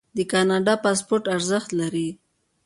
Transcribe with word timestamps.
د 0.17 0.19
کاناډا 0.31 0.73
پاسپورت 0.83 1.23
ارزښت 1.35 1.69
لري. 1.79 2.07